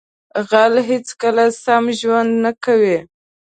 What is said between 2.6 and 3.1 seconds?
کوي